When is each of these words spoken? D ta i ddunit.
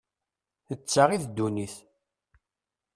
D 0.79 0.81
ta 0.91 1.03
i 1.15 1.17
ddunit. 1.25 1.75